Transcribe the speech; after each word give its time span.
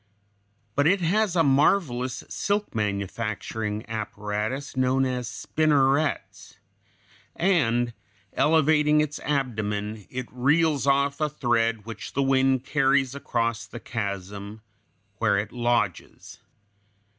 But 0.73 0.87
it 0.87 0.99
has 1.01 1.35
a 1.35 1.43
marvelous 1.43 2.23
silk 2.27 2.73
manufacturing 2.73 3.87
apparatus, 3.87 4.75
known 4.75 5.05
as 5.05 5.27
spinnerets 5.27 6.53
(Fig. 7.33 7.35
169), 7.35 7.67
and 7.67 7.93
elevating 8.33 8.99
its 8.99 9.19
abdomen 9.19 10.07
it 10.09 10.25
reels 10.31 10.87
off 10.87 11.21
a 11.21 11.29
thread 11.29 11.85
which 11.85 12.13
the 12.13 12.23
wind 12.23 12.65
carries 12.65 13.13
across 13.13 13.67
the 13.67 13.79
chasm 13.79 14.63
where 15.19 15.37
it 15.37 15.51
lodges. 15.51 16.39